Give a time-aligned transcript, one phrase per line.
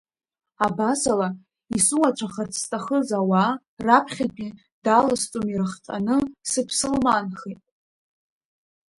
[0.65, 1.29] Абасала,
[1.77, 3.51] исуацәахарц зҭахыз ауаа
[3.85, 6.15] раԥхьатәи даласҵом ирыхҟьаны,
[6.49, 7.61] сыԥсылманхеит.